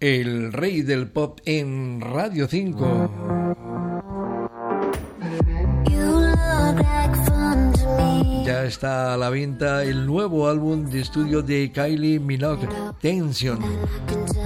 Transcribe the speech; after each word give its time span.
el 0.00 0.52
rey 0.52 0.82
del 0.82 1.08
pop 1.08 1.40
en 1.44 2.00
Radio 2.00 2.46
5. 2.46 3.10
Ya 8.44 8.64
está 8.64 9.12
a 9.14 9.16
la 9.16 9.28
venta 9.28 9.82
el 9.82 10.06
nuevo 10.06 10.48
álbum 10.48 10.88
de 10.88 11.00
estudio 11.00 11.42
de 11.42 11.72
Kylie 11.72 12.20
Minogue, 12.20 12.68
Tension. 13.00 13.58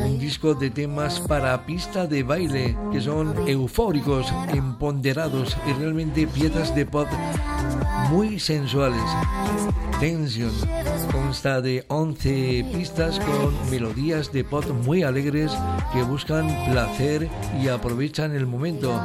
Un 0.05 0.19
disco 0.19 0.55
de 0.55 0.71
temas 0.71 1.21
para 1.21 1.67
pista 1.67 2.07
de 2.07 2.23
baile 2.23 2.77
que 2.91 3.01
son 3.01 3.47
eufóricos, 3.47 4.33
empoderados 4.55 5.57
y 5.67 5.73
realmente 5.75 6.27
piezas 6.27 6.75
de 6.75 6.87
pop 6.87 7.09
muy 8.11 8.41
sensuales. 8.41 9.03
Tension 10.01 10.51
consta 11.13 11.61
de 11.61 11.85
11 11.89 12.65
pistas 12.73 13.21
con 13.21 13.71
melodías 13.71 14.33
de 14.33 14.45
pop 14.45 14.65
muy 14.85 15.03
alegres 15.03 15.53
que 15.93 16.03
buscan 16.03 16.49
placer 16.71 17.29
y 17.63 17.69
aprovechan 17.69 18.35
el 18.35 18.47
momento 18.47 19.05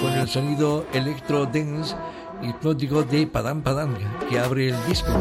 con 0.00 0.12
el 0.12 0.28
sonido 0.28 0.86
electro 0.94 1.46
dance 1.46 1.96
hipnótico 2.40 3.02
de 3.02 3.26
Padam 3.26 3.62
Padam 3.62 3.94
que 4.30 4.38
abre 4.38 4.68
el 4.68 4.76
disco. 4.86 5.12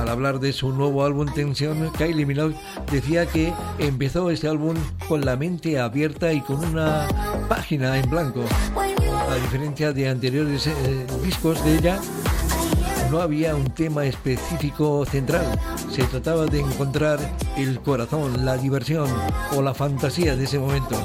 Al 0.00 0.08
hablar 0.08 0.38
de 0.38 0.52
su 0.52 0.70
nuevo 0.72 1.04
álbum 1.04 1.32
Tensión, 1.32 1.90
Kylie 1.96 2.26
Minogue 2.26 2.56
decía 2.92 3.24
que 3.26 3.52
empezó 3.78 4.30
este 4.30 4.48
álbum 4.48 4.76
con 5.08 5.24
la 5.24 5.36
mente 5.36 5.78
abierta 5.78 6.32
y 6.32 6.42
con 6.42 6.62
una 6.64 7.08
página 7.48 7.98
en 7.98 8.10
blanco. 8.10 8.44
A 9.28 9.34
diferencia 9.34 9.92
de 9.92 10.08
anteriores 10.08 10.66
eh, 10.66 11.06
discos 11.22 11.62
de 11.64 11.76
ella, 11.76 12.00
no 13.10 13.20
había 13.20 13.54
un 13.54 13.66
tema 13.66 14.04
específico 14.04 15.04
central. 15.04 15.46
Se 15.90 16.02
trataba 16.04 16.46
de 16.46 16.60
encontrar 16.60 17.18
el 17.56 17.80
corazón, 17.80 18.44
la 18.44 18.56
diversión 18.56 19.08
o 19.54 19.62
la 19.62 19.74
fantasía 19.74 20.36
de 20.36 20.44
ese 20.44 20.58
momento. 20.58 20.96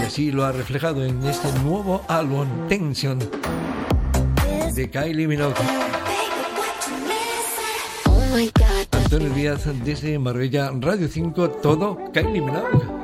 Y 0.00 0.04
así 0.04 0.32
lo 0.32 0.44
ha 0.44 0.52
reflejado 0.52 1.04
en 1.04 1.24
este 1.24 1.52
nuevo 1.60 2.02
álbum 2.08 2.46
Tension 2.68 3.18
de 4.74 4.90
Kylie 4.90 5.26
Minogue. 5.26 5.54
Antonio 8.92 9.30
Díaz 9.30 9.64
desde 9.84 10.18
Marbella 10.18 10.72
Radio 10.80 11.08
5, 11.08 11.50
todo 11.50 11.98
Kylie 12.12 12.42
Minogue. 12.42 12.95